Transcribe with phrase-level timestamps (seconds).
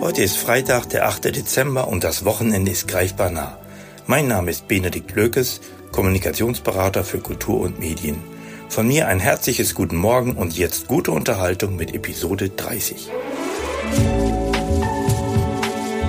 [0.00, 1.24] Heute ist Freitag, der 8.
[1.24, 3.58] Dezember und das Wochenende ist greifbar nah.
[4.06, 5.60] Mein Name ist Benedikt Lökes,
[5.92, 8.22] Kommunikationsberater für Kultur und Medien.
[8.68, 13.10] Von mir ein herzliches Guten Morgen und jetzt gute Unterhaltung mit Episode 30.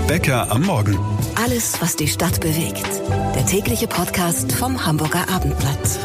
[0.08, 0.98] Bäcker am Morgen.
[1.36, 3.02] Alles, was die Stadt bewegt.
[3.36, 6.00] Der tägliche Podcast vom Hamburger Abendblatt.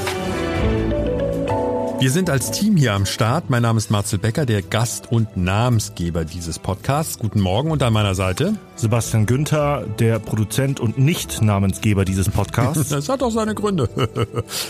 [2.01, 3.51] Wir sind als Team hier am Start.
[3.51, 7.19] Mein Name ist Marcel Becker, der Gast und Namensgeber dieses Podcasts.
[7.19, 12.89] Guten Morgen und an meiner Seite Sebastian Günther, der Produzent und Nicht-Namensgeber dieses Podcasts.
[13.01, 13.89] Das hat auch seine Gründe.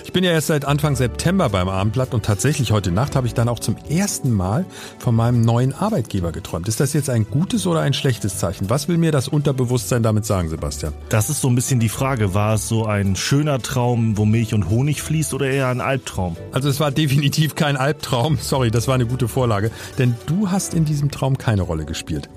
[0.04, 3.34] Ich bin ja erst seit Anfang September beim Abendblatt und tatsächlich heute Nacht habe ich
[3.34, 4.66] dann auch zum ersten Mal
[4.98, 6.68] von meinem neuen Arbeitgeber geträumt.
[6.68, 8.68] Ist das jetzt ein gutes oder ein schlechtes Zeichen?
[8.68, 10.92] Was will mir das Unterbewusstsein damit sagen, Sebastian?
[11.08, 12.34] Das ist so ein bisschen die Frage.
[12.34, 16.36] War es so ein schöner Traum, wo Milch und Honig fließt oder eher ein Albtraum?
[16.52, 18.38] Also es war definitiv kein Albtraum.
[18.40, 19.70] Sorry, das war eine gute Vorlage.
[19.98, 22.28] Denn du hast in diesem Traum keine Rolle gespielt.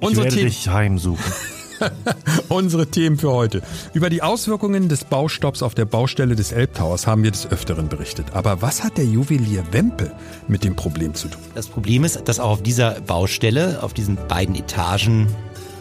[0.00, 1.32] Ich werde dich heimsuchen.
[2.48, 3.62] Unsere Themen für heute.
[3.92, 8.26] Über die Auswirkungen des Baustopps auf der Baustelle des Elbtowers haben wir des Öfteren berichtet.
[8.32, 10.12] Aber was hat der Juwelier Wempe
[10.48, 11.42] mit dem Problem zu tun?
[11.54, 15.28] Das Problem ist, dass auch auf dieser Baustelle, auf diesen beiden Etagen,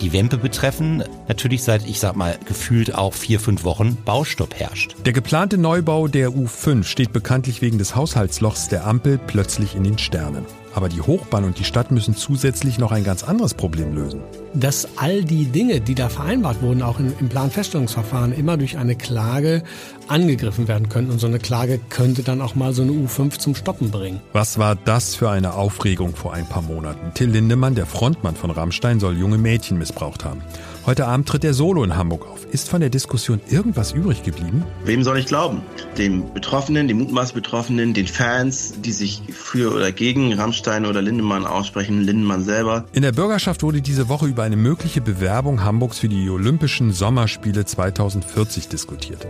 [0.01, 4.95] die Wempe betreffen, natürlich seit, ich sag mal, gefühlt auch vier, fünf Wochen Baustopp herrscht.
[5.05, 9.97] Der geplante Neubau der U5 steht bekanntlich wegen des Haushaltslochs der Ampel plötzlich in den
[9.97, 10.45] Sternen.
[10.75, 14.21] Aber die Hochbahn und die Stadt müssen zusätzlich noch ein ganz anderes Problem lösen.
[14.53, 19.63] Dass all die Dinge, die da vereinbart wurden, auch im Planfeststellungsverfahren immer durch eine Klage
[20.07, 21.11] angegriffen werden könnten.
[21.11, 24.19] Und so eine Klage könnte dann auch mal so eine U5 zum Stoppen bringen.
[24.33, 27.13] Was war das für eine Aufregung vor ein paar Monaten?
[27.13, 30.41] Till Lindemann, der Frontmann von Rammstein, soll junge Mädchen missbraucht haben.
[30.85, 32.45] Heute Abend tritt er solo in Hamburg auf.
[32.51, 34.65] Ist von der Diskussion irgendwas übrig geblieben?
[34.83, 35.61] Wem soll ich glauben?
[35.97, 41.45] Dem Betroffenen, den mutmaß Betroffenen, den Fans, die sich für oder gegen Rammstein oder Lindemann
[41.45, 42.83] aussprechen, Lindemann selber?
[42.91, 47.63] In der Bürgerschaft wurde diese Woche über eine mögliche Bewerbung Hamburgs für die Olympischen Sommerspiele
[47.63, 49.25] 2040 diskutiert.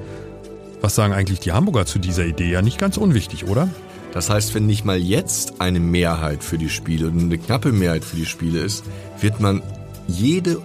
[0.81, 2.49] Was sagen eigentlich die Hamburger zu dieser Idee?
[2.49, 3.69] Ja, nicht ganz unwichtig, oder?
[4.11, 8.03] Das heißt, wenn nicht mal jetzt eine Mehrheit für die Spiele und eine knappe Mehrheit
[8.03, 8.83] für die Spiele ist,
[9.21, 9.61] wird man
[10.07, 10.59] jede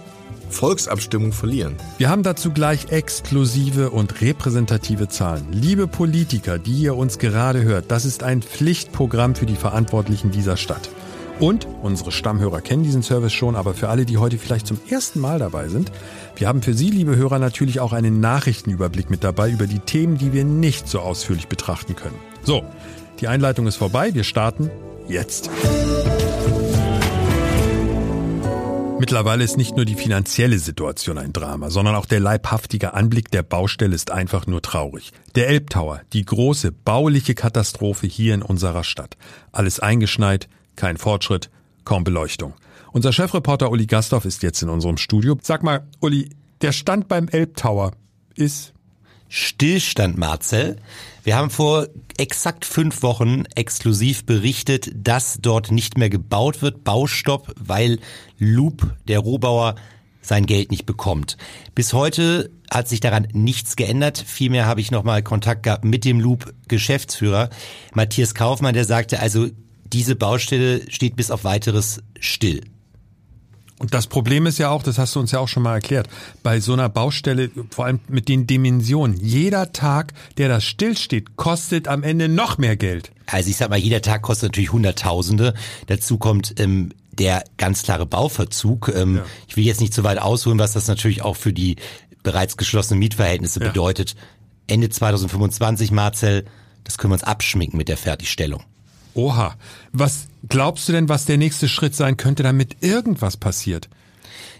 [0.49, 1.75] Volksabstimmung verlieren.
[1.97, 5.47] Wir haben dazu gleich exklusive und repräsentative Zahlen.
[5.51, 10.57] Liebe Politiker, die ihr uns gerade hört, das ist ein Pflichtprogramm für die Verantwortlichen dieser
[10.57, 10.89] Stadt.
[11.39, 15.21] Und unsere Stammhörer kennen diesen Service schon, aber für alle, die heute vielleicht zum ersten
[15.21, 15.89] Mal dabei sind,
[16.35, 20.17] wir haben für Sie, liebe Hörer, natürlich auch einen Nachrichtenüberblick mit dabei über die Themen,
[20.17, 22.19] die wir nicht so ausführlich betrachten können.
[22.43, 22.63] So,
[23.21, 24.69] die Einleitung ist vorbei, wir starten
[25.07, 25.49] jetzt.
[28.99, 33.43] Mittlerweile ist nicht nur die finanzielle Situation ein Drama, sondern auch der leibhaftige Anblick der
[33.43, 35.13] Baustelle ist einfach nur traurig.
[35.35, 39.15] Der Elbtower, die große bauliche Katastrophe hier in unserer Stadt.
[39.53, 41.49] Alles eingeschneit, kein Fortschritt,
[41.85, 42.55] kaum Beleuchtung.
[42.91, 45.37] Unser Chefreporter Uli Gastorf ist jetzt in unserem Studio.
[45.41, 47.93] Sag mal, Uli, der Stand beim Elbtower
[48.35, 48.73] ist
[49.29, 50.77] Stillstand, Marcel.
[51.23, 57.53] Wir haben vor exakt fünf Wochen exklusiv berichtet, dass dort nicht mehr gebaut wird, Baustopp,
[57.59, 57.99] weil
[58.39, 59.75] Loop, der Rohbauer,
[60.21, 61.37] sein Geld nicht bekommt.
[61.75, 64.17] Bis heute hat sich daran nichts geändert.
[64.17, 67.49] Vielmehr habe ich nochmal Kontakt gehabt mit dem Loop-Geschäftsführer
[67.93, 69.47] Matthias Kaufmann, der sagte, also
[69.85, 72.61] diese Baustelle steht bis auf weiteres still.
[73.79, 76.09] Und das Problem ist ja auch, das hast du uns ja auch schon mal erklärt,
[76.43, 81.87] bei so einer Baustelle, vor allem mit den Dimensionen, jeder Tag, der das stillsteht, kostet
[81.87, 83.11] am Ende noch mehr Geld.
[83.25, 85.53] Also ich sag mal, jeder Tag kostet natürlich Hunderttausende.
[85.87, 88.91] Dazu kommt ähm, der ganz klare Bauverzug.
[88.93, 89.25] Ähm, ja.
[89.47, 91.77] Ich will jetzt nicht zu weit ausholen, was das natürlich auch für die
[92.21, 93.67] bereits geschlossenen Mietverhältnisse ja.
[93.67, 94.15] bedeutet.
[94.67, 96.45] Ende 2025, Marcel,
[96.83, 98.63] das können wir uns abschminken mit der Fertigstellung.
[99.13, 99.55] Oha.
[99.91, 103.89] Was glaubst du denn, was der nächste Schritt sein könnte, damit irgendwas passiert?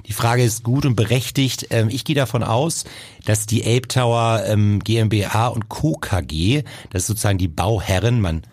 [0.06, 1.68] Die Frage ist gut und berechtigt.
[1.70, 2.86] Ähm, ich gehe davon aus,
[3.26, 5.94] dass die Ape Tower ähm, GmbH und Co.
[5.94, 8.44] KG, das ist sozusagen die Bauherren, man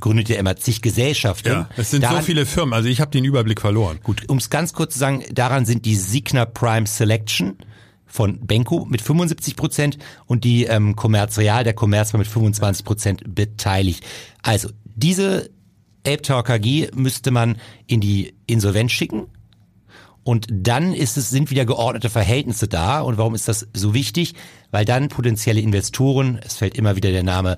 [0.00, 1.48] gründet ja immer zig Gesellschaften.
[1.48, 4.00] Ja, es sind daran, so viele Firmen, also ich habe den Überblick verloren.
[4.02, 7.58] Gut, um es ganz kurz zu sagen, daran sind die Signa Prime Selection
[8.06, 12.84] von Benko mit 75 Prozent und die ähm, Commerz Real, der Commerz war mit 25
[12.84, 14.04] Prozent beteiligt.
[14.42, 15.50] Also diese
[16.06, 17.56] Ape KG müsste man
[17.86, 19.26] in die Insolvenz schicken.
[20.22, 23.00] Und dann ist es, sind wieder geordnete Verhältnisse da.
[23.00, 24.34] Und warum ist das so wichtig?
[24.70, 27.56] Weil dann potenzielle Investoren, es fällt immer wieder der Name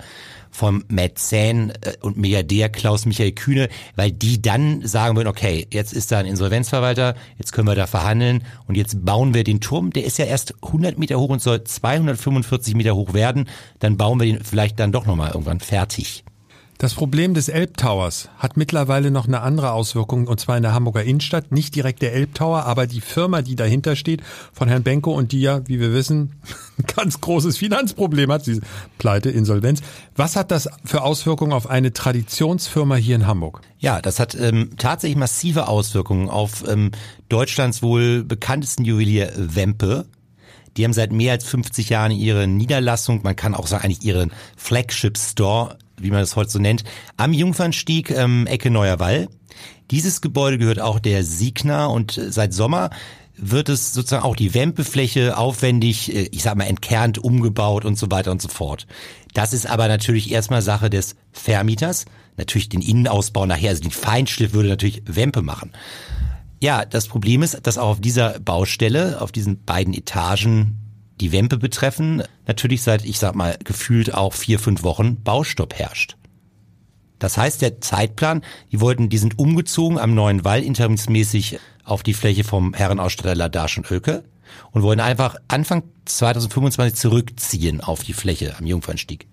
[0.51, 6.11] vom Mäzen äh, und Milliardär Klaus-Michael Kühne, weil die dann sagen würden, okay, jetzt ist
[6.11, 9.93] da ein Insolvenzverwalter, jetzt können wir da verhandeln und jetzt bauen wir den Turm.
[9.93, 13.49] Der ist ja erst 100 Meter hoch und soll 245 Meter hoch werden.
[13.79, 16.25] Dann bauen wir den vielleicht dann doch nochmal irgendwann fertig.
[16.79, 21.05] Das Problem des Elbtowers hat mittlerweile noch eine andere Auswirkung, und zwar in der Hamburger
[21.05, 21.51] Innenstadt.
[21.51, 24.21] Nicht direkt der Elbtower, aber die Firma, die dahinter steht,
[24.53, 26.35] von Herrn Benko und die ja, wie wir wissen,
[26.79, 28.61] ein ganz großes Finanzproblem hat, diese
[28.99, 29.81] Pleite, Insolvenz.
[30.17, 33.63] Was hat das für Auswirkungen auf eine Traditionsfirma hier in Hamburg?
[33.79, 36.91] Ja, das hat ähm, tatsächlich massive Auswirkungen auf ähm,
[37.31, 40.05] Deutschlands wohl bekanntesten Juwelier Wempe.
[40.77, 44.31] Die haben seit mehr als 50 Jahren ihre Niederlassung, man kann auch sagen eigentlich ihren
[44.59, 46.85] Flagship Store wie man das heute so nennt,
[47.17, 49.29] am Jungfernstieg, ähm, Ecke Neuer Wall.
[49.91, 52.91] Dieses Gebäude gehört auch der Signa und äh, seit Sommer
[53.39, 58.11] wird es sozusagen auch die Wempefläche aufwendig, äh, ich sag mal, entkernt, umgebaut und so
[58.11, 58.87] weiter und so fort.
[59.35, 62.07] Das ist aber natürlich erstmal Sache des Vermieters.
[62.37, 65.73] Natürlich den Innenausbau nachher, also den Feinschliff würde natürlich Wempe machen.
[66.61, 70.86] Ja, das Problem ist, dass auch auf dieser Baustelle, auf diesen beiden Etagen
[71.21, 76.17] die Wempe betreffen, natürlich seit, ich sag mal, gefühlt auch vier, fünf Wochen Baustopp herrscht.
[77.19, 78.43] Das heißt, der Zeitplan,
[78.73, 83.79] die wollten, die sind umgezogen am neuen Wall interimsmäßig auf die Fläche vom Herrenausstatter Ladasch
[83.79, 84.25] und Oelke
[84.73, 89.27] und wollen einfach Anfang 2025 zurückziehen auf die Fläche am Jungfernstieg.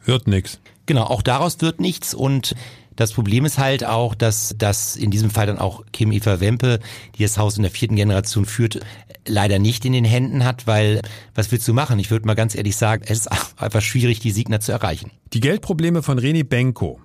[0.00, 0.60] Hört nix.
[0.86, 2.54] Genau, auch daraus wird nichts und
[2.96, 6.80] das Problem ist halt auch, dass das in diesem Fall dann auch Kim Eva Wempe,
[7.16, 8.80] die das Haus in der vierten Generation führt,
[9.26, 11.02] leider nicht in den Händen hat, weil
[11.34, 11.98] was willst du machen?
[11.98, 15.10] Ich würde mal ganz ehrlich sagen, es ist einfach schwierig, die Signer zu erreichen.
[15.32, 17.00] Die Geldprobleme von René Benko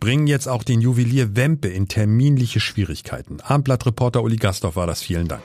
[0.00, 3.40] bringen jetzt auch den Juwelier Wempe in terminliche Schwierigkeiten.
[3.40, 5.00] Abendblatt-Reporter Uli Gastorf war das.
[5.00, 5.42] Vielen Dank.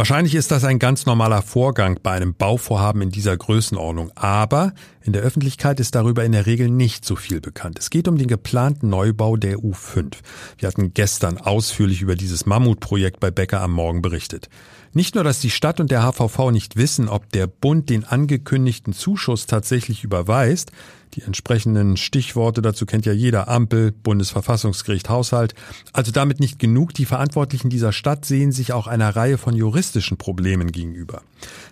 [0.00, 5.12] Wahrscheinlich ist das ein ganz normaler Vorgang bei einem Bauvorhaben in dieser Größenordnung, aber in
[5.12, 7.78] der Öffentlichkeit ist darüber in der Regel nicht so viel bekannt.
[7.78, 10.14] Es geht um den geplanten Neubau der U5.
[10.56, 14.48] Wir hatten gestern ausführlich über dieses Mammutprojekt bei Becker am Morgen berichtet.
[14.94, 18.94] Nicht nur, dass die Stadt und der HVV nicht wissen, ob der Bund den angekündigten
[18.94, 20.72] Zuschuss tatsächlich überweist,
[21.14, 25.54] die entsprechenden Stichworte dazu kennt ja jeder Ampel, Bundesverfassungsgericht, Haushalt.
[25.92, 30.16] Also damit nicht genug, die Verantwortlichen dieser Stadt sehen sich auch einer Reihe von juristischen
[30.16, 31.22] Problemen gegenüber.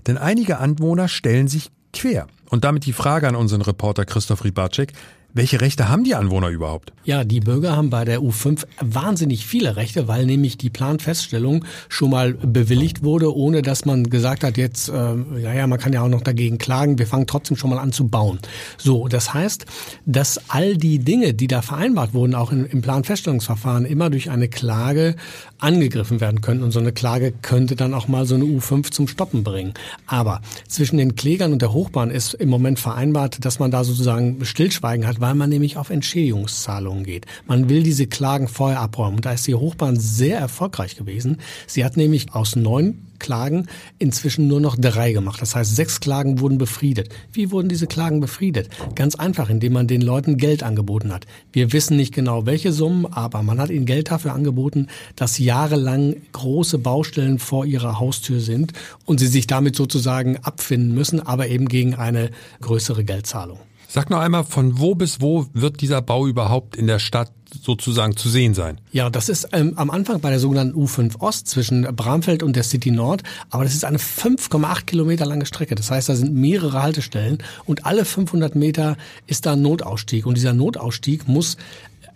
[0.06, 2.26] Denn einige Anwohner stellen sich quer.
[2.50, 4.92] Und damit die Frage an unseren Reporter Christoph Ribacek,
[5.38, 6.92] welche Rechte haben die Anwohner überhaupt?
[7.04, 12.10] Ja, die Bürger haben bei der U5 wahnsinnig viele Rechte, weil nämlich die Planfeststellung schon
[12.10, 16.02] mal bewilligt wurde, ohne dass man gesagt hat, jetzt, äh, ja, ja, man kann ja
[16.02, 18.40] auch noch dagegen klagen, wir fangen trotzdem schon mal an zu bauen.
[18.78, 19.64] So, das heißt,
[20.06, 24.48] dass all die Dinge, die da vereinbart wurden, auch im, im Planfeststellungsverfahren, immer durch eine
[24.48, 25.14] Klage
[25.58, 26.62] angegriffen werden können.
[26.62, 29.74] Und so eine Klage könnte dann auch mal so eine U5 zum Stoppen bringen.
[30.06, 34.44] Aber zwischen den Klägern und der Hochbahn ist im Moment vereinbart, dass man da sozusagen
[34.44, 37.26] Stillschweigen hat, weil man nämlich auf Entschädigungszahlungen geht.
[37.46, 39.16] Man will diese Klagen vorher abräumen.
[39.16, 41.38] Und da ist die Hochbahn sehr erfolgreich gewesen.
[41.66, 43.66] Sie hat nämlich aus neun Klagen
[43.98, 45.40] inzwischen nur noch drei gemacht.
[45.42, 47.08] Das heißt, sechs Klagen wurden befriedet.
[47.32, 48.68] Wie wurden diese Klagen befriedet?
[48.94, 51.26] Ganz einfach, indem man den Leuten Geld angeboten hat.
[51.52, 56.16] Wir wissen nicht genau, welche Summen, aber man hat ihnen Geld dafür angeboten, dass jahrelang
[56.32, 58.72] große Baustellen vor ihrer Haustür sind
[59.04, 62.30] und sie sich damit sozusagen abfinden müssen, aber eben gegen eine
[62.60, 63.58] größere Geldzahlung.
[63.90, 68.18] Sag noch einmal, von wo bis wo wird dieser Bau überhaupt in der Stadt sozusagen
[68.18, 68.82] zu sehen sein?
[68.92, 72.64] Ja, das ist ähm, am Anfang bei der sogenannten U5 Ost zwischen Bramfeld und der
[72.64, 73.22] City Nord.
[73.48, 75.74] Aber das ist eine 5,8 Kilometer lange Strecke.
[75.74, 80.26] Das heißt, da sind mehrere Haltestellen und alle 500 Meter ist da ein Notausstieg.
[80.26, 81.56] Und dieser Notausstieg muss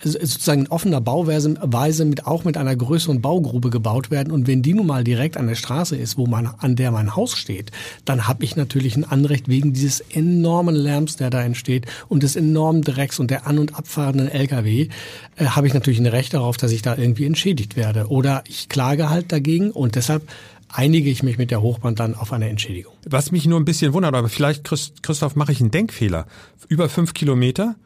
[0.02, 4.32] sozusagen in offener Bauweise mit, auch mit einer größeren Baugrube gebaut werden.
[4.32, 7.14] Und wenn die nun mal direkt an der Straße ist, wo man, an der mein
[7.14, 7.70] Haus steht,
[8.04, 12.36] dann habe ich natürlich ein Anrecht wegen dieses enormen Lärms, der da entsteht und des
[12.36, 14.88] enormen Drecks und der an- und abfahrenden Lkw,
[15.36, 18.08] äh, habe ich natürlich ein Recht darauf, dass ich da irgendwie entschädigt werde.
[18.08, 20.22] Oder ich klage halt dagegen und deshalb
[20.68, 22.94] einige ich mich mit der Hochbahn dann auf eine Entschädigung.
[23.06, 26.26] Was mich nur ein bisschen wundert, aber vielleicht, Christoph, mache ich einen Denkfehler.
[26.68, 27.76] Über fünf Kilometer,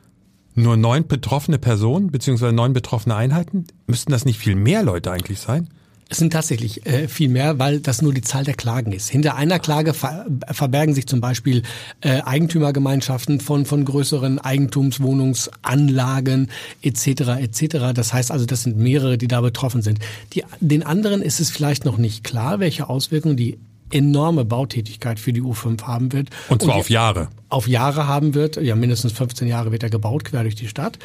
[0.57, 3.67] nur neun betroffene Personen beziehungsweise neun betroffene Einheiten?
[3.87, 5.69] Müssten das nicht viel mehr Leute eigentlich sein?
[6.09, 9.09] Es sind tatsächlich äh, viel mehr, weil das nur die Zahl der Klagen ist.
[9.09, 11.65] Hinter einer Klage ver verbergen sich zum Beispiel
[12.01, 16.49] äh, Eigentümergemeinschaften von von größeren Eigentumswohnungsanlagen
[16.83, 17.07] etc.
[17.41, 17.93] etc.
[17.93, 19.99] Das heißt also, das sind mehrere, die da betroffen sind.
[20.33, 23.59] Die, den anderen ist es vielleicht noch nicht klar, welche Auswirkungen die
[23.91, 26.31] enorme Bautätigkeit für die U5 haben wird.
[26.49, 27.29] Und zwar und auf Jahre.
[27.49, 28.57] Auf Jahre haben wird.
[28.57, 30.99] Ja, mindestens 15 Jahre wird er gebaut, quer durch die Stadt.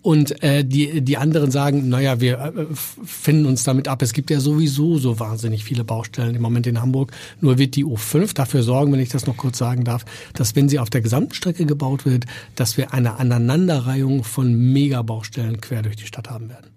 [0.00, 2.66] Und äh, die, die anderen sagen, naja, wir äh,
[3.04, 4.02] finden uns damit ab.
[4.02, 7.12] Es gibt ja sowieso so wahnsinnig viele Baustellen im Moment in Hamburg.
[7.40, 10.68] Nur wird die U5 dafür sorgen, wenn ich das noch kurz sagen darf, dass wenn
[10.68, 12.24] sie auf der gesamten Strecke gebaut wird,
[12.56, 16.71] dass wir eine Aneinanderreihung von Megabaustellen quer durch die Stadt haben werden.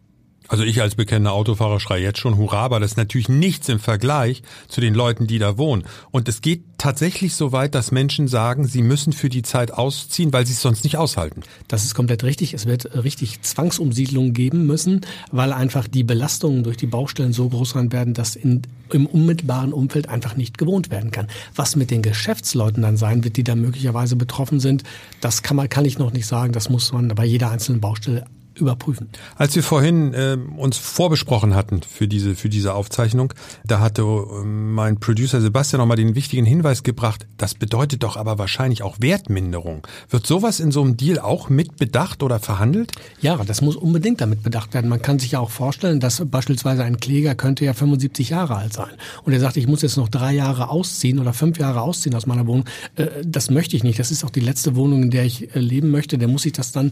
[0.48, 3.80] Also ich als bekennender Autofahrer schreie jetzt schon Hurra, aber das ist natürlich nichts im
[3.80, 5.86] Vergleich zu den Leuten, die da wohnen.
[6.12, 10.32] Und es geht tatsächlich so weit, dass Menschen sagen, sie müssen für die Zeit ausziehen,
[10.34, 11.42] weil sie es sonst nicht aushalten.
[11.68, 12.54] Das ist komplett richtig.
[12.54, 17.72] Es wird richtig Zwangsumsiedlungen geben müssen, weil einfach die Belastungen durch die Baustellen so groß
[17.72, 18.62] sein werden, dass in,
[18.92, 21.28] im unmittelbaren Umfeld einfach nicht gewohnt werden kann.
[21.56, 24.84] Was mit den Geschäftsleuten dann sein wird, die da möglicherweise betroffen sind,
[25.22, 26.54] das kann man, kann ich noch nicht sagen.
[26.54, 28.26] Das muss man bei jeder einzelnen Baustelle
[28.56, 29.10] überprüfen.
[29.36, 33.34] Als wir vorhin äh, uns vorbesprochen hatten für diese für diese Aufzeichnung,
[33.66, 38.38] da hatte äh, mein Producer Sebastian nochmal den wichtigen Hinweis gebracht, das bedeutet doch aber
[38.38, 39.86] wahrscheinlich auch Wertminderung.
[40.10, 42.92] Wird sowas in so einem Deal auch mit bedacht oder verhandelt?
[43.22, 44.90] Ja, das muss unbedingt damit bedacht werden.
[44.90, 48.74] Man kann sich ja auch vorstellen, dass beispielsweise ein Kläger könnte ja 75 Jahre alt
[48.74, 48.92] sein
[49.24, 52.26] und er sagt, ich muss jetzt noch drei Jahre ausziehen oder fünf Jahre ausziehen aus
[52.26, 52.66] meiner Wohnung.
[52.96, 54.00] Äh, das möchte ich nicht.
[54.00, 56.18] Das ist auch die letzte Wohnung, in der ich äh, leben möchte.
[56.18, 56.92] Der muss sich das dann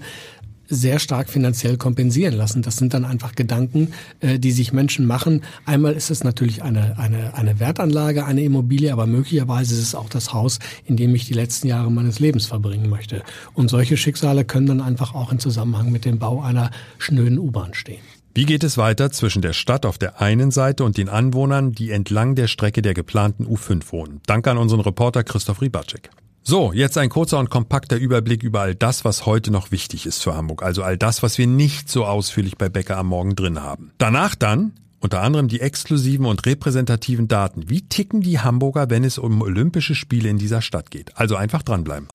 [0.73, 2.61] sehr stark finanziell kompensieren lassen.
[2.61, 5.41] Das sind dann einfach Gedanken, äh, die sich Menschen machen.
[5.65, 10.09] Einmal ist es natürlich eine, eine, eine Wertanlage, eine Immobilie, aber möglicherweise ist es auch
[10.09, 13.23] das Haus, in dem ich die letzten Jahre meines Lebens verbringen möchte.
[13.53, 17.73] Und solche Schicksale können dann einfach auch in Zusammenhang mit dem Bau einer schnöden U-Bahn
[17.73, 18.01] stehen.
[18.35, 21.91] Wie geht es weiter zwischen der Stadt auf der einen Seite und den Anwohnern, die
[21.91, 24.21] entlang der Strecke der geplanten U5 wohnen?
[24.25, 26.09] Danke an unseren Reporter Christoph Ribacek.
[26.45, 30.21] So, jetzt ein kurzer und kompakter Überblick über all das, was heute noch wichtig ist
[30.21, 30.61] für Hamburg.
[30.61, 33.93] Also all das, was wir nicht so ausführlich bei Becker am Morgen drin haben.
[33.97, 37.69] Danach dann unter anderem die exklusiven und repräsentativen Daten.
[37.69, 41.17] Wie ticken die Hamburger, wenn es um Olympische Spiele in dieser Stadt geht?
[41.17, 42.09] Also einfach dranbleiben.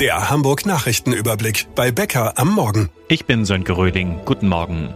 [0.00, 2.88] Der Hamburg Nachrichtenüberblick bei Becker am Morgen.
[3.06, 4.20] Ich bin Sönke Röding.
[4.24, 4.94] Guten Morgen.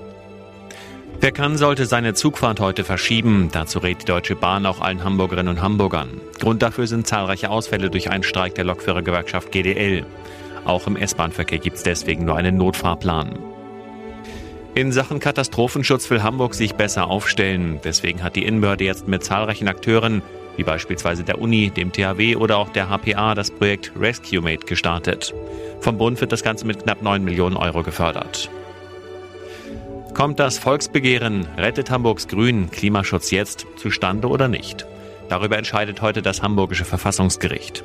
[1.22, 3.48] Wer kann, sollte seine Zugfahrt heute verschieben.
[3.52, 6.20] Dazu rät die Deutsche Bahn auch allen Hamburgerinnen und Hamburgern.
[6.40, 10.04] Grund dafür sind zahlreiche Ausfälle durch einen Streik der Lokführergewerkschaft GDL.
[10.64, 13.38] Auch im S-Bahn-Verkehr gibt es deswegen nur einen Notfahrplan.
[14.74, 17.78] In Sachen Katastrophenschutz will Hamburg sich besser aufstellen.
[17.84, 20.22] Deswegen hat die Innenbehörde jetzt mit zahlreichen Akteuren,
[20.56, 25.32] wie beispielsweise der Uni, dem THW oder auch der HPA, das Projekt RescueMate gestartet.
[25.82, 28.50] Vom Bund wird das Ganze mit knapp 9 Millionen Euro gefördert.
[30.14, 34.87] Kommt das Volksbegehren Rettet Hamburgs Grün Klimaschutz jetzt zustande oder nicht?
[35.31, 37.83] Darüber entscheidet heute das Hamburgische Verfassungsgericht.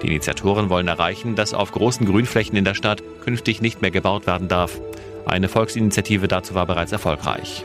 [0.00, 4.28] Die Initiatoren wollen erreichen, dass auf großen Grünflächen in der Stadt künftig nicht mehr gebaut
[4.28, 4.80] werden darf.
[5.26, 7.64] Eine Volksinitiative dazu war bereits erfolgreich.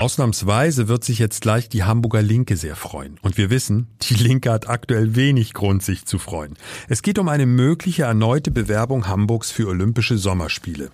[0.00, 3.18] Ausnahmsweise wird sich jetzt gleich die Hamburger Linke sehr freuen.
[3.20, 6.54] Und wir wissen, die Linke hat aktuell wenig Grund, sich zu freuen.
[6.88, 10.90] Es geht um eine mögliche erneute Bewerbung Hamburgs für Olympische Sommerspiele.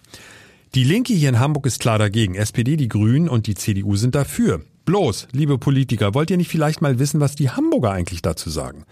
[0.74, 2.34] Die Linke hier in Hamburg ist klar dagegen.
[2.34, 4.62] SPD, die Grünen und die CDU sind dafür.
[4.86, 8.86] Bloß, liebe Politiker, wollt ihr nicht vielleicht mal wissen, was die Hamburger eigentlich dazu sagen?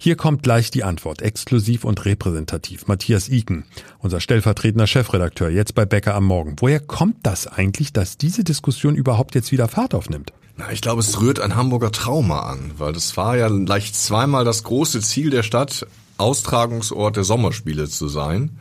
[0.00, 2.86] Hier kommt gleich die Antwort, exklusiv und repräsentativ.
[2.86, 3.64] Matthias Iken,
[3.98, 6.54] unser stellvertretender Chefredakteur, jetzt bei Becker am Morgen.
[6.60, 10.32] Woher kommt das eigentlich, dass diese Diskussion überhaupt jetzt wieder Fahrt aufnimmt?
[10.56, 14.44] Na, ich glaube, es rührt ein Hamburger Trauma an, weil das war ja leicht zweimal
[14.44, 15.84] das große Ziel der Stadt,
[16.16, 18.56] Austragungsort der Sommerspiele zu sein.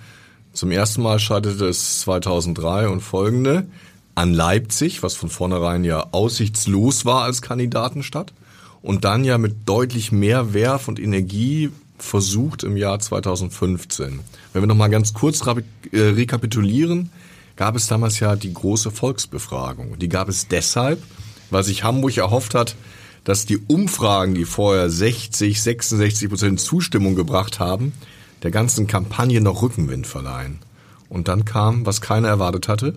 [0.53, 3.67] Zum ersten Mal scheiterte es 2003 und folgende
[4.15, 8.33] an Leipzig, was von vornherein ja aussichtslos war als Kandidatenstadt
[8.87, 14.21] und dann ja mit deutlich mehr Werf und Energie versucht im Jahr 2015.
[14.53, 17.09] Wenn wir nochmal ganz kurz äh, rekapitulieren,
[17.57, 19.99] gab es damals ja die große Volksbefragung.
[19.99, 21.03] Die gab es deshalb,
[21.49, 22.77] weil sich Hamburg erhofft hat,
[23.25, 27.91] dass die Umfragen, die vorher 60, 66 Prozent Zustimmung gebracht haben,
[28.41, 30.59] der ganzen Kampagne noch Rückenwind verleihen.
[31.09, 32.93] Und dann kam, was keiner erwartet hatte,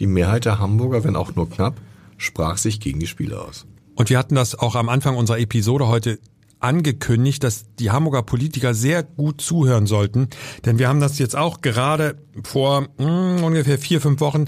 [0.00, 1.80] die Mehrheit der Hamburger, wenn auch nur knapp,
[2.18, 3.64] sprach sich gegen die Spiele aus.
[3.94, 6.18] Und wir hatten das auch am Anfang unserer Episode heute
[6.60, 10.28] angekündigt, dass die Hamburger Politiker sehr gut zuhören sollten.
[10.64, 14.46] Denn wir haben das jetzt auch gerade vor mh, hm, ungefähr vier, fünf Wochen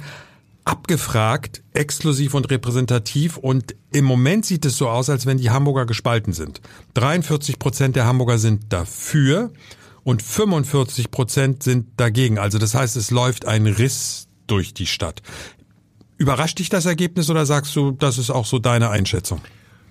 [0.65, 3.37] abgefragt, exklusiv und repräsentativ.
[3.37, 6.61] Und im Moment sieht es so aus, als wenn die Hamburger gespalten sind.
[6.95, 9.53] 43 Prozent der Hamburger sind dafür
[10.03, 12.39] und 45 Prozent sind dagegen.
[12.39, 15.23] Also das heißt, es läuft ein Riss durch die Stadt.
[16.19, 19.41] Überrascht dich das Ergebnis oder sagst du, das ist auch so deine Einschätzung?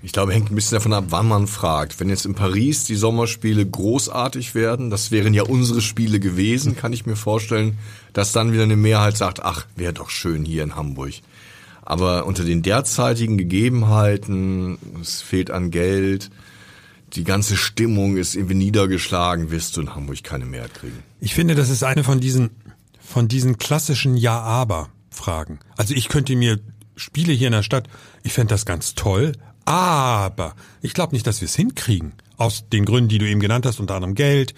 [0.02, 2.00] Ich glaube, hängt ein bisschen davon ab, wann man fragt.
[2.00, 6.94] Wenn jetzt in Paris die Sommerspiele großartig werden, das wären ja unsere Spiele gewesen, kann
[6.94, 7.78] ich mir vorstellen,
[8.14, 11.14] dass dann wieder eine Mehrheit sagt, ach, wäre doch schön hier in Hamburg.
[11.82, 16.30] Aber unter den derzeitigen Gegebenheiten, es fehlt an Geld,
[17.14, 21.00] die ganze Stimmung ist irgendwie niedergeschlagen, wirst du in Hamburg keine Mehrheit kriegen.
[21.20, 22.52] Ich finde, das ist eine von diesen,
[23.00, 24.90] von diesen klassischen Ja-Aber.
[25.16, 25.60] Fragen.
[25.78, 26.60] Also ich könnte mir
[26.96, 27.88] Spiele hier in der Stadt,
[28.24, 29.34] ich fände das ganz toll,
[29.66, 32.14] Aber ich glaube nicht, dass wir es hinkriegen.
[32.38, 34.54] Aus den Gründen, die du eben genannt hast, unter anderem Geld.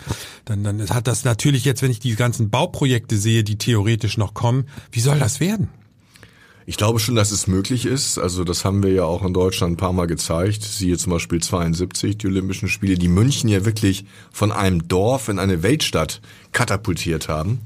[0.45, 4.33] Dann, dann hat das natürlich jetzt, wenn ich die ganzen Bauprojekte sehe, die theoretisch noch
[4.33, 5.69] kommen, wie soll das werden?
[6.65, 8.17] Ich glaube schon, dass es möglich ist.
[8.17, 10.63] Also das haben wir ja auch in Deutschland ein paar Mal gezeigt.
[10.63, 15.39] Siehe zum Beispiel 72, die Olympischen Spiele, die München ja wirklich von einem Dorf in
[15.39, 16.19] eine Weltstadt
[16.51, 17.61] katapultiert haben.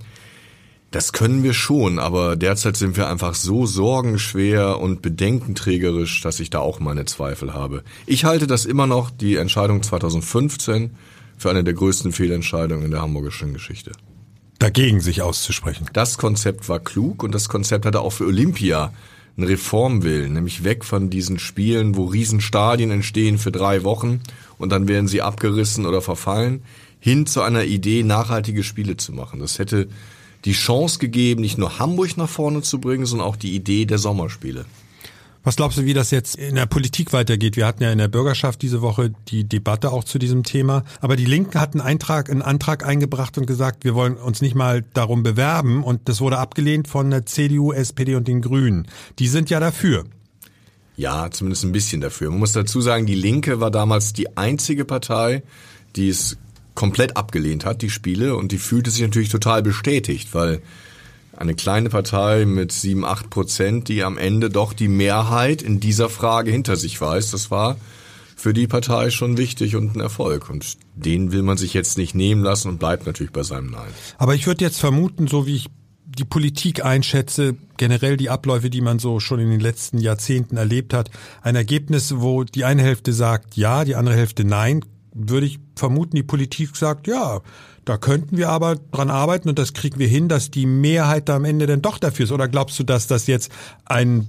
[0.91, 6.49] Das können wir schon, aber derzeit sind wir einfach so sorgenschwer und bedenkenträgerisch, dass ich
[6.49, 7.83] da auch meine Zweifel habe.
[8.05, 10.91] Ich halte das immer noch, die Entscheidung 2015,
[11.37, 13.91] für eine der größten Fehlentscheidungen in der hamburgischen Geschichte
[14.61, 15.87] dagegen sich auszusprechen.
[15.93, 18.93] Das Konzept war klug und das Konzept hatte auch für Olympia
[19.35, 24.21] einen Reformwillen, nämlich weg von diesen Spielen, wo Riesenstadien entstehen für drei Wochen
[24.59, 26.61] und dann werden sie abgerissen oder verfallen,
[26.99, 29.39] hin zu einer Idee, nachhaltige Spiele zu machen.
[29.39, 29.87] Das hätte
[30.45, 33.97] die Chance gegeben, nicht nur Hamburg nach vorne zu bringen, sondern auch die Idee der
[33.97, 34.65] Sommerspiele.
[35.43, 37.57] Was glaubst du, wie das jetzt in der Politik weitergeht?
[37.57, 40.83] Wir hatten ja in der Bürgerschaft diese Woche die Debatte auch zu diesem Thema.
[40.99, 44.53] Aber die Linken hatten einen, Eintrag, einen Antrag eingebracht und gesagt, wir wollen uns nicht
[44.53, 45.83] mal darum bewerben.
[45.83, 48.87] Und das wurde abgelehnt von der CDU, SPD und den Grünen.
[49.17, 50.05] Die sind ja dafür.
[50.95, 52.29] Ja, zumindest ein bisschen dafür.
[52.29, 55.41] Man muss dazu sagen, die Linke war damals die einzige Partei,
[55.95, 56.37] die es
[56.75, 58.35] komplett abgelehnt hat, die Spiele.
[58.35, 60.61] Und die fühlte sich natürlich total bestätigt, weil
[61.35, 66.09] eine kleine Partei mit sieben, acht Prozent, die am Ende doch die Mehrheit in dieser
[66.09, 67.31] Frage hinter sich weiß.
[67.31, 67.77] Das war
[68.35, 70.49] für die Partei schon wichtig und ein Erfolg.
[70.49, 73.89] Und den will man sich jetzt nicht nehmen lassen und bleibt natürlich bei seinem Nein.
[74.17, 75.67] Aber ich würde jetzt vermuten, so wie ich
[76.17, 80.93] die Politik einschätze, generell die Abläufe, die man so schon in den letzten Jahrzehnten erlebt
[80.93, 81.09] hat,
[81.41, 86.15] ein Ergebnis, wo die eine Hälfte sagt ja, die andere Hälfte nein, würde ich vermuten,
[86.15, 87.41] die Politik sagt ja,
[87.85, 91.35] da könnten wir aber dran arbeiten und das kriegen wir hin, dass die Mehrheit da
[91.35, 92.31] am Ende dann doch dafür ist.
[92.31, 93.51] Oder glaubst du, dass das jetzt
[93.85, 94.27] ein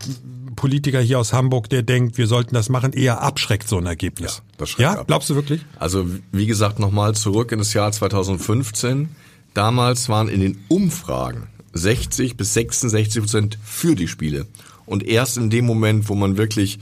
[0.56, 4.38] Politiker hier aus Hamburg, der denkt, wir sollten das machen, eher abschreckt so ein Ergebnis?
[4.38, 4.92] Ja, das ja?
[4.92, 5.06] Ab.
[5.06, 5.64] glaubst du wirklich?
[5.78, 9.10] Also wie gesagt, nochmal zurück in das Jahr 2015.
[9.54, 14.46] Damals waren in den Umfragen 60 bis 66 Prozent für die Spiele.
[14.86, 16.78] Und erst in dem Moment, wo man wirklich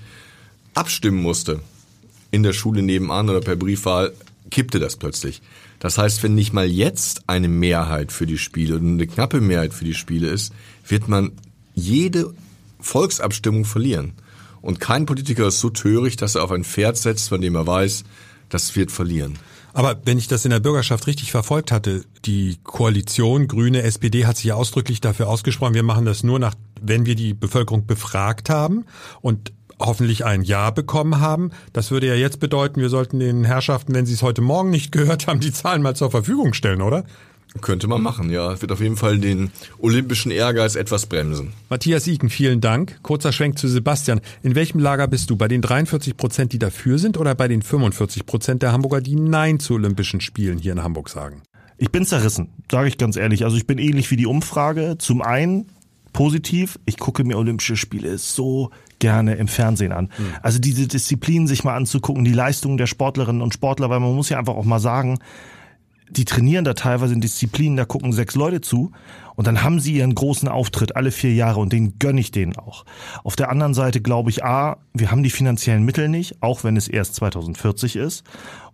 [0.74, 1.60] abstimmen musste,
[2.30, 4.12] in der Schule nebenan oder per Briefwahl,
[4.50, 5.42] kippte das plötzlich.
[5.78, 9.72] Das heißt, wenn nicht mal jetzt eine Mehrheit für die Spiele und eine knappe Mehrheit
[9.72, 10.52] für die Spiele ist,
[10.86, 11.32] wird man
[11.74, 12.34] jede
[12.80, 14.12] Volksabstimmung verlieren.
[14.60, 17.66] Und kein Politiker ist so töricht, dass er auf ein Pferd setzt, von dem er
[17.66, 18.04] weiß,
[18.50, 19.38] das wird verlieren.
[19.72, 24.36] Aber wenn ich das in der Bürgerschaft richtig verfolgt hatte, die Koalition Grüne, SPD hat
[24.36, 28.50] sich ja ausdrücklich dafür ausgesprochen, wir machen das nur nach, wenn wir die Bevölkerung befragt
[28.50, 28.84] haben.
[29.20, 31.50] Und hoffentlich ein Ja bekommen haben.
[31.72, 34.92] Das würde ja jetzt bedeuten, wir sollten den Herrschaften, wenn sie es heute Morgen nicht
[34.92, 37.04] gehört haben, die Zahlen mal zur Verfügung stellen, oder?
[37.60, 38.60] Könnte man machen, ja.
[38.60, 41.52] Wird auf jeden Fall den olympischen Ehrgeiz etwas bremsen.
[41.68, 43.02] Matthias Iken, vielen Dank.
[43.02, 44.20] Kurzer Schwenk zu Sebastian.
[44.42, 45.36] In welchem Lager bist du?
[45.36, 49.16] Bei den 43 Prozent, die dafür sind oder bei den 45 Prozent der Hamburger, die
[49.16, 51.42] Nein zu Olympischen Spielen hier in Hamburg sagen?
[51.76, 53.44] Ich bin zerrissen, sage ich ganz ehrlich.
[53.44, 54.96] Also ich bin ähnlich wie die Umfrage.
[54.98, 55.72] Zum einen
[56.12, 60.04] positiv, ich gucke mir Olympische Spiele so gerne im Fernsehen an.
[60.16, 60.34] Mhm.
[60.42, 64.28] Also diese Disziplinen sich mal anzugucken, die Leistungen der Sportlerinnen und Sportler, weil man muss
[64.28, 65.18] ja einfach auch mal sagen,
[66.10, 68.92] die trainieren da teilweise in Disziplinen, da gucken sechs Leute zu
[69.36, 72.56] und dann haben sie ihren großen Auftritt alle vier Jahre und den gönne ich denen
[72.56, 72.84] auch.
[73.22, 76.76] Auf der anderen Seite glaube ich, A, wir haben die finanziellen Mittel nicht, auch wenn
[76.76, 78.24] es erst 2040 ist.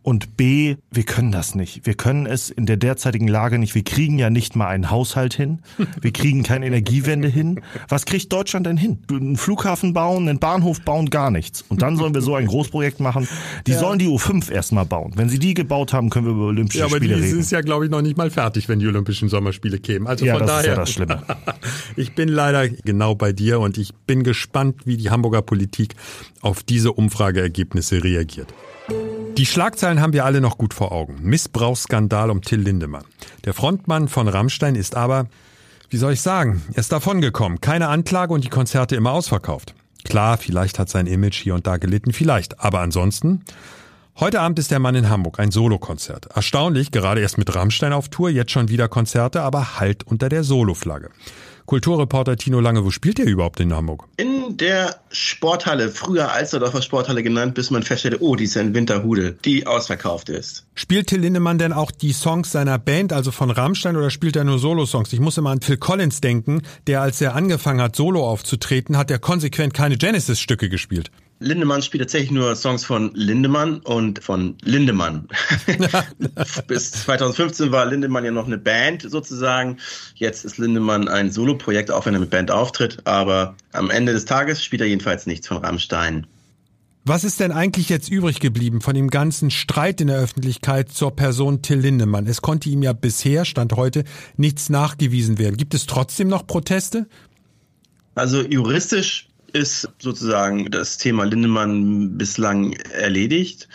[0.07, 1.85] Und B, wir können das nicht.
[1.85, 3.75] Wir können es in der derzeitigen Lage nicht.
[3.75, 5.63] Wir kriegen ja nicht mal einen Haushalt hin.
[6.01, 7.61] Wir kriegen keine Energiewende hin.
[7.89, 9.01] Was kriegt Deutschland denn hin?
[9.11, 11.65] Einen Flughafen bauen, einen Bahnhof bauen, gar nichts.
[11.69, 13.27] Und dann sollen wir so ein Großprojekt machen.
[13.67, 13.81] Die ja.
[13.81, 15.11] sollen die U5 erstmal bauen.
[15.17, 17.25] Wenn sie die gebaut haben, können wir über Olympische ja, Spiele reden.
[17.25, 20.07] Aber die ist ja, glaube ich, noch nicht mal fertig, wenn die Olympischen Sommerspiele kämen.
[20.07, 20.61] Also ja, von das daher.
[20.61, 21.23] Ist ja das Schlimme.
[21.97, 25.97] ich bin leider genau bei dir und ich bin gespannt, wie die Hamburger Politik
[26.43, 28.55] auf diese Umfrageergebnisse reagiert.
[29.37, 31.19] Die Schlagzeilen haben wir alle noch gut vor Augen.
[31.21, 33.05] Missbrauchsskandal um Till Lindemann.
[33.45, 35.27] Der Frontmann von Rammstein ist aber,
[35.91, 37.61] wie soll ich sagen, er ist davongekommen.
[37.61, 39.75] Keine Anklage und die Konzerte immer ausverkauft.
[40.05, 42.61] Klar, vielleicht hat sein Image hier und da gelitten, vielleicht.
[42.61, 43.43] Aber ansonsten,
[44.19, 46.29] Heute Abend ist der Mann in Hamburg, ein Solokonzert.
[46.35, 50.43] Erstaunlich, gerade erst mit Rammstein auf Tour, jetzt schon wieder Konzerte, aber halt unter der
[50.43, 51.11] Soloflagge.
[51.67, 54.05] Kulturreporter Tino Lange, wo spielt ihr überhaupt in Hamburg?
[54.17, 58.75] In der Sporthalle, früher Alsterdorfer Sporthalle genannt, bis man feststellte, oh, die ist ja in
[58.75, 60.65] Winterhude, die ausverkauft ist.
[60.75, 64.45] Spielt Till Lindemann denn auch die Songs seiner Band, also von Rammstein, oder spielt er
[64.45, 65.13] nur Solo-Songs?
[65.13, 69.11] Ich muss immer an Phil Collins denken, der als er angefangen hat, Solo aufzutreten, hat
[69.11, 71.11] er konsequent keine Genesis-Stücke gespielt.
[71.39, 75.29] Lindemann spielt tatsächlich nur Songs von Lindemann und von Lindemann.
[76.67, 79.77] Bis 2015 war Lindemann ja noch eine Band sozusagen.
[80.15, 82.99] Jetzt ist Lindemann ein Soloprojekt, auch wenn er mit Band auftritt.
[83.05, 86.27] Aber am Ende des Tages spielt er jedenfalls nichts von Rammstein.
[87.05, 91.15] Was ist denn eigentlich jetzt übrig geblieben von dem ganzen Streit in der Öffentlichkeit zur
[91.15, 92.27] Person Till Lindemann?
[92.27, 94.05] Es konnte ihm ja bisher, Stand heute,
[94.37, 95.57] nichts nachgewiesen werden.
[95.57, 97.07] Gibt es trotzdem noch Proteste?
[98.17, 103.69] Also juristisch ist sozusagen das Thema Lindemann bislang erledigt.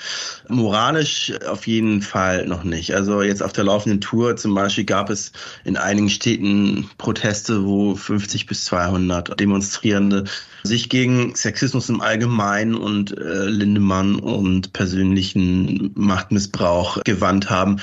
[0.48, 2.94] Moralisch auf jeden Fall noch nicht.
[2.94, 5.32] Also jetzt auf der laufenden Tour zum Beispiel gab es
[5.66, 10.26] in einigen Städten Proteste, wo 50 bis 200 Demonstrierende
[10.64, 17.78] sich gegen Sexismus im Allgemeinen und äh, Lindemann und persönlichen Machtmissbrauch gewandt haben.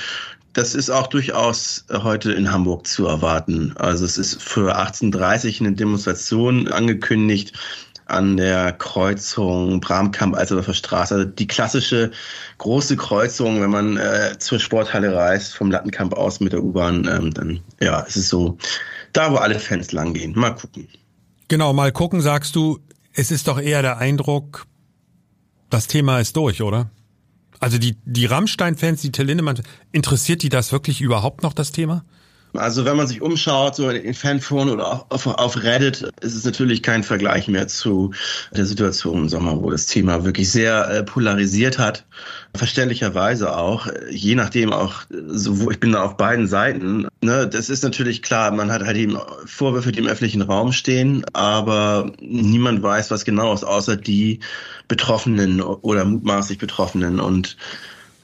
[0.53, 3.73] Das ist auch durchaus heute in Hamburg zu erwarten.
[3.77, 7.53] Also es ist für 1830 eine Demonstration angekündigt
[8.09, 11.15] an der Kreuzung Bramkamp-Alsdorfer Straße.
[11.15, 12.11] Also die klassische
[12.57, 17.33] große Kreuzung, wenn man äh, zur Sporthalle reist, vom Lattenkamp aus mit der U-Bahn, ähm,
[17.33, 18.57] dann ja, es ist so,
[19.13, 20.33] da wo alle Fans langgehen.
[20.35, 20.87] Mal gucken.
[21.47, 22.79] Genau, mal gucken, sagst du,
[23.13, 24.67] es ist doch eher der Eindruck,
[25.69, 26.89] das Thema ist durch, oder?
[27.59, 32.05] Also die, die Rammstein-Fans, die Till Lindemann, interessiert die das wirklich überhaupt noch, das Thema?
[32.53, 36.81] Also wenn man sich umschaut, so in Fanforen oder auf, auf Reddit, ist es natürlich
[36.81, 38.13] kein Vergleich mehr zu
[38.51, 42.05] der Situation im Sommer, wo das Thema wirklich sehr äh, polarisiert hat.
[42.55, 47.07] Verständlicherweise auch, je nachdem auch, so, ich bin da auf beiden Seiten.
[47.21, 51.23] Ne, das ist natürlich klar, man hat halt eben Vorwürfe, die im öffentlichen Raum stehen,
[51.33, 54.39] aber niemand weiß, was genau ist, außer die
[54.87, 57.19] Betroffenen oder mutmaßlich Betroffenen.
[57.19, 57.57] Und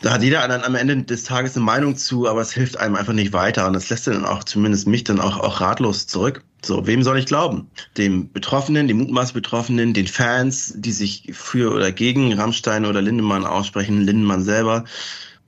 [0.01, 2.95] da hat jeder dann am Ende des Tages eine Meinung zu, aber es hilft einem
[2.95, 3.67] einfach nicht weiter.
[3.67, 6.43] Und das lässt dann auch, zumindest mich dann auch, auch ratlos zurück.
[6.63, 7.69] So, wem soll ich glauben?
[7.97, 13.45] Dem Betroffenen, dem mutmaß Betroffenen, den Fans, die sich für oder gegen Rammstein oder Lindemann
[13.45, 14.85] aussprechen, Lindemann selber.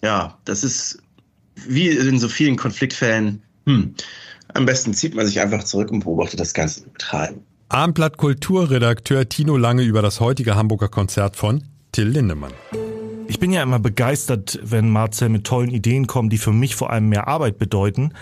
[0.01, 0.99] Ja, das ist
[1.65, 3.95] wie in so vielen Konfliktfällen, hm,
[4.53, 7.35] am besten zieht man sich einfach zurück und beobachtet das Ganze neutral.
[7.69, 12.53] Abendblatt Kulturredakteur Tino Lange über das heutige Hamburger Konzert von Till Lindemann.
[13.29, 16.91] Ich bin ja immer begeistert, wenn Marcel mit tollen Ideen kommt, die für mich vor
[16.91, 18.13] allem mehr Arbeit bedeuten.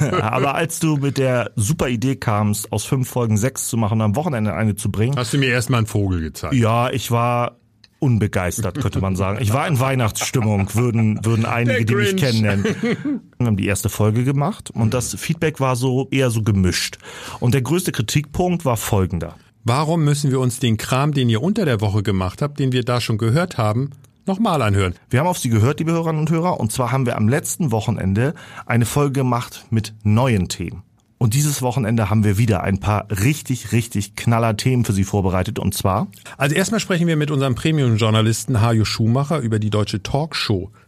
[0.20, 4.02] Aber als du mit der super Idee kamst, aus fünf Folgen sechs zu machen und
[4.02, 5.16] am Wochenende eine zu bringen.
[5.16, 6.54] Hast du mir erstmal einen Vogel gezeigt?
[6.54, 7.56] Ja, ich war
[7.98, 9.38] unbegeistert, könnte man sagen.
[9.40, 12.64] Ich war in Weihnachtsstimmung, würden, würden einige, die mich kennen, nennen.
[13.38, 16.98] Wir haben die erste Folge gemacht und das Feedback war so eher so gemischt.
[17.40, 19.36] Und der größte Kritikpunkt war folgender.
[19.64, 22.84] Warum müssen wir uns den Kram, den ihr unter der Woche gemacht habt, den wir
[22.84, 23.90] da schon gehört haben,
[24.26, 24.94] nochmal anhören.
[25.10, 27.70] Wir haben auf Sie gehört, liebe Hörerinnen und Hörer, und zwar haben wir am letzten
[27.72, 28.34] Wochenende
[28.66, 30.82] eine Folge gemacht mit neuen Themen.
[31.18, 35.58] Und dieses Wochenende haben wir wieder ein paar richtig, richtig knaller Themen für Sie vorbereitet.
[35.58, 36.08] Und zwar?
[36.36, 40.02] Also erstmal sprechen wir mit unserem Premium-Journalisten Hajo Schumacher über die deutsche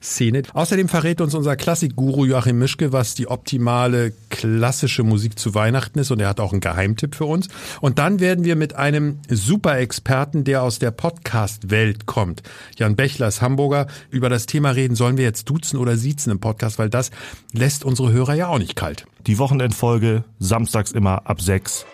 [0.00, 0.42] Talkshow-Szene.
[0.52, 6.10] Außerdem verrät uns unser Klassikguru Joachim Mischke, was die optimale klassische Musik zu Weihnachten ist.
[6.10, 7.48] Und er hat auch einen Geheimtipp für uns.
[7.80, 12.42] Und dann werden wir mit einem Super-Experten, der aus der Podcast-Welt kommt,
[12.76, 14.94] Jan Bechler ist Hamburger, über das Thema reden.
[14.94, 16.78] Sollen wir jetzt duzen oder siezen im Podcast?
[16.78, 17.10] Weil das
[17.52, 19.06] lässt unsere Hörer ja auch nicht kalt.
[19.26, 21.84] Die Wochenendfolge, samstags immer ab sechs.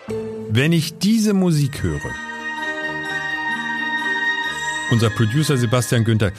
[0.49, 1.99] Wenn ich diese Musik höre,
[4.91, 6.31] unser Producer Sebastian Günther,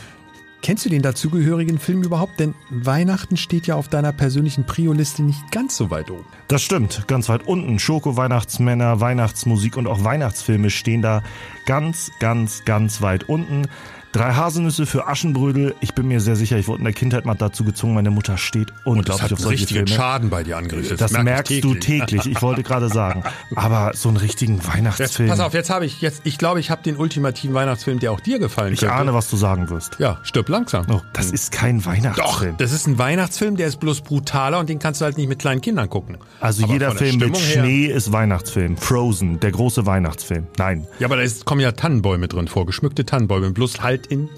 [0.63, 2.41] kennst du den dazugehörigen Film überhaupt?
[2.41, 6.25] Denn Weihnachten steht ja auf deiner persönlichen Prio-Liste nicht ganz so weit oben.
[6.49, 7.79] Das stimmt, ganz weit unten.
[7.79, 11.23] Schoko-Weihnachtsmänner, Weihnachtsmusik und auch Weihnachtsfilme stehen da
[11.67, 13.69] ganz, ganz, ganz weit unten.
[14.13, 15.75] Drei Haselnüsse für Aschenbrödel.
[15.81, 18.39] Ich bin mir sehr sicher, ich wurde in der Kindheit mal dazu gezwungen, meine Mutter
[18.39, 21.01] steht unglaublich auf solche richtigen Schaden bei dir angerichtet.
[21.01, 21.75] Das, das merkst täglich.
[21.75, 22.27] du täglich.
[22.27, 23.25] Ich wollte gerade sagen.
[23.55, 25.29] Aber so einen richtigen Weihnachtsfilm.
[25.29, 28.13] Jetzt, pass auf, jetzt habe ich, jetzt, ich glaube, ich habe den ultimativen Weihnachtsfilm, der
[28.13, 28.95] auch dir gefallen Ich könnte.
[28.95, 29.97] ahne, was du sagen wirst.
[29.99, 30.87] Ja, stirb langsam.
[30.91, 32.53] Oh, das ist kein Weihnachtsfilm.
[32.53, 35.29] Doch, das ist ein Weihnachtsfilm, der ist bloß brutaler und den kannst du halt nicht
[35.29, 36.17] mit kleinen Kindern gucken.
[36.41, 38.77] Also aber jeder Film mit Schnee ist Weihnachtsfilm.
[38.77, 40.47] Frozen, der große Weihnachtsfilm.
[40.59, 40.87] Nein.
[40.99, 44.29] Ja, aber da ist, kommen ja Tannenbäume drin vor, geschmückte Tannenbäume, bloß halt in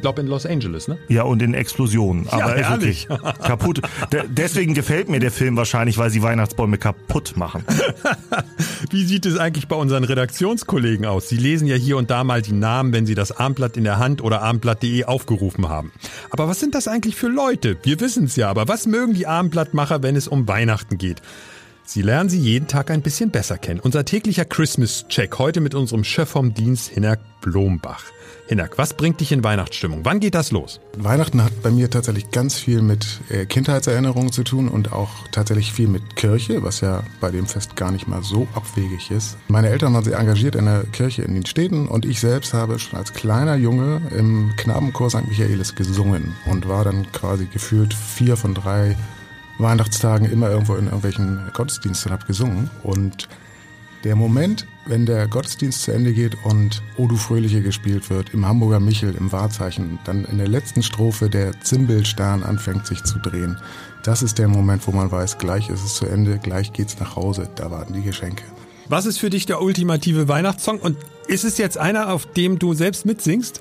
[0.00, 0.96] glaube in Los Angeles, ne?
[1.08, 2.28] Ja, und in Explosionen.
[2.28, 2.96] Aber ja, okay.
[3.42, 3.80] kaputt.
[4.12, 7.64] De deswegen gefällt mir der Film wahrscheinlich, weil sie Weihnachtsbäume kaputt machen.
[8.90, 11.28] Wie sieht es eigentlich bei unseren Redaktionskollegen aus?
[11.28, 13.98] Sie lesen ja hier und da mal die Namen, wenn sie das Armblatt in der
[13.98, 15.90] Hand oder armblatt.de aufgerufen haben.
[16.30, 17.76] Aber was sind das eigentlich für Leute?
[17.82, 21.22] Wir wissen es ja, aber was mögen die Armblattmacher, wenn es um Weihnachten geht?
[21.90, 23.80] Sie lernen sie jeden Tag ein bisschen besser kennen.
[23.80, 28.04] Unser täglicher Christmas-Check heute mit unserem Chef vom Dienst, Hinak Blombach.
[28.46, 30.00] Hinak, was bringt dich in Weihnachtsstimmung?
[30.04, 30.80] Wann geht das los?
[30.98, 35.72] Weihnachten hat bei mir tatsächlich ganz viel mit äh, Kindheitserinnerungen zu tun und auch tatsächlich
[35.72, 39.38] viel mit Kirche, was ja bei dem Fest gar nicht mal so abwegig ist.
[39.48, 42.78] Meine Eltern waren sehr engagiert in der Kirche in den Städten und ich selbst habe
[42.78, 45.26] schon als kleiner Junge im Knabenchor St.
[45.26, 48.94] Michaelis gesungen und war dann quasi gefühlt vier von drei
[49.58, 53.28] Weihnachtstagen immer irgendwo in irgendwelchen Gottesdiensten habe gesungen und
[54.04, 58.46] Der Moment, wenn der Gottesdienst zu Ende geht und O du Fröhliche gespielt wird, im
[58.46, 63.56] Hamburger Michel, im Wahrzeichen, dann in der letzten Strophe der Zimbelstern anfängt sich zu drehen.
[64.04, 67.16] Das ist der Moment, wo man weiß, gleich ist es zu Ende, gleich geht's nach
[67.16, 68.44] Hause, da warten die Geschenke.
[68.88, 72.74] Was ist für dich der ultimative Weihnachtssong und ist es jetzt einer, auf dem du
[72.74, 73.60] selbst mitsingst?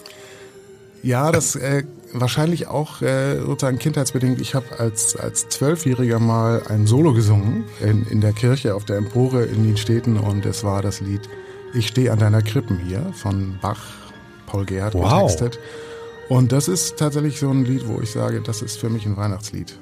[1.01, 1.83] Ja, das äh,
[2.13, 4.39] wahrscheinlich auch äh, sozusagen kindheitsbedingt.
[4.41, 8.97] Ich habe als als Zwölfjähriger mal ein Solo gesungen in, in der Kirche auf der
[8.97, 11.21] Empore in den Städten und es war das Lied
[11.73, 13.83] Ich stehe an deiner Krippen hier von Bach,
[14.45, 15.21] Paul Gerhardt Wow.
[15.31, 15.59] getextet.
[16.29, 19.15] Und das ist tatsächlich so ein Lied, wo ich sage, das ist für mich ein
[19.15, 19.77] Weihnachtslied.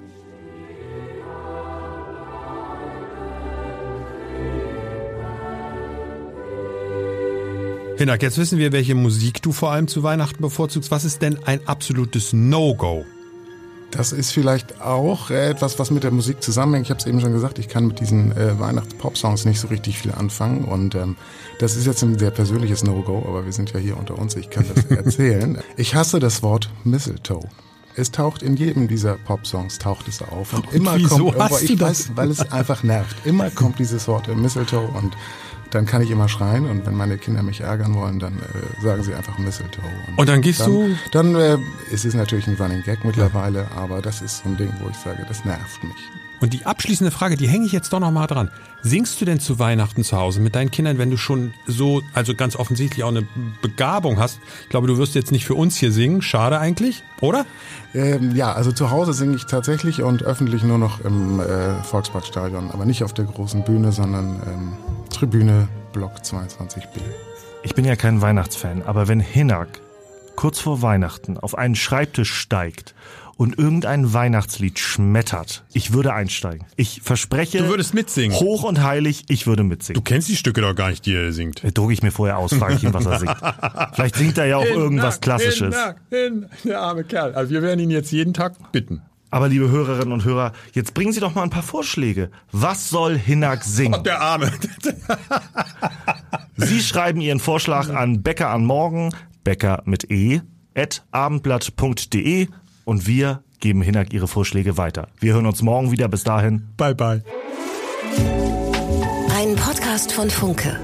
[8.05, 10.91] Hinak, jetzt wissen wir, welche Musik du vor allem zu Weihnachten bevorzugst.
[10.91, 13.03] Was ist denn ein absolutes No-Go?
[13.89, 16.85] Das ist vielleicht auch äh, etwas, was mit der Musik zusammenhängt.
[16.85, 19.97] Ich habe es eben schon gesagt, ich kann mit diesen äh, Weihnachts-Pop-Songs nicht so richtig
[19.97, 20.65] viel anfangen.
[20.65, 21.15] Und ähm,
[21.57, 24.51] das ist jetzt ein sehr persönliches No-Go, aber wir sind ja hier unter uns, ich
[24.51, 25.57] kann das erzählen.
[25.75, 27.49] Ich hasse das Wort Mistletoe.
[27.95, 30.53] Es taucht in jedem dieser Pop-Songs taucht es auf.
[30.53, 33.15] Und immer wieso kommt irgendwo, ich weiß, weil es einfach nervt.
[33.25, 35.15] Immer kommt dieses Wort Mistletoe und
[35.71, 39.03] dann kann ich immer schreien und wenn meine Kinder mich ärgern wollen, dann äh, sagen
[39.03, 39.81] sie einfach Mistletoe.
[40.15, 41.57] Und dann gehst dann, du- Dann äh,
[41.91, 44.95] ist es natürlich ein Running Gag mittlerweile, aber das ist so ein Ding, wo ich
[44.97, 46.09] sage, das nervt mich.
[46.41, 48.49] Und die abschließende Frage, die hänge ich jetzt doch noch mal dran.
[48.81, 52.35] Singst du denn zu Weihnachten zu Hause mit deinen Kindern, wenn du schon so, also
[52.35, 53.27] ganz offensichtlich auch eine
[53.61, 54.39] Begabung hast?
[54.63, 56.21] Ich glaube, du wirst jetzt nicht für uns hier singen.
[56.21, 57.45] Schade eigentlich, oder?
[57.93, 62.71] Ähm, ja, also zu Hause singe ich tatsächlich und öffentlich nur noch im äh, Volksparkstadion,
[62.71, 64.73] aber nicht auf der großen Bühne, sondern ähm,
[65.09, 66.99] Tribüne Block 22b.
[67.63, 69.81] Ich bin ja kein Weihnachtsfan, aber wenn Hinak
[70.35, 72.95] kurz vor Weihnachten auf einen Schreibtisch steigt
[73.37, 76.65] und irgendein Weihnachtslied schmettert, ich würde einsteigen.
[76.77, 77.59] Ich verspreche.
[77.59, 78.37] Du würdest mitsingen.
[78.37, 80.01] Hoch und heilig, ich würde mitsingen.
[80.01, 81.63] Du kennst die Stücke doch gar nicht, die er singt.
[81.63, 83.35] Äh, Drucke ich mir vorher aus, frage ich ihn, was er singt.
[83.93, 85.75] Vielleicht singt er ja auch irgendwas Klassisches.
[85.75, 87.33] Hinak, Hinak, der arme Kerl.
[87.33, 89.01] Also wir werden ihn jetzt jeden Tag bitten.
[89.31, 92.29] Aber liebe Hörerinnen und Hörer, jetzt bringen Sie doch mal ein paar Vorschläge.
[92.53, 94.01] Was soll Hinak singen?
[94.03, 94.49] Der Arme.
[96.55, 99.09] Sie schreiben Ihren Vorschlag an Bäcker an Morgen,
[99.45, 100.41] Bäcker mit E,
[100.75, 102.49] at abendblatt.de
[102.83, 105.07] und wir geben Hinak Ihre Vorschläge weiter.
[105.19, 106.09] Wir hören uns morgen wieder.
[106.09, 106.67] Bis dahin.
[106.75, 107.23] Bye, bye.
[109.33, 110.77] Ein Podcast von Funke.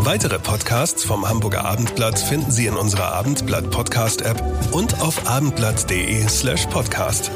[0.00, 6.28] Weitere Podcasts vom Hamburger Abendblatt finden Sie in unserer Abendblatt Podcast App und auf abendblatt.de
[6.28, 7.30] slash podcast.